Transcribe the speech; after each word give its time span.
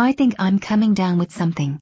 I 0.00 0.12
think 0.12 0.34
I'm 0.38 0.58
coming 0.58 0.94
down 0.94 1.18
with 1.18 1.30
something. 1.30 1.78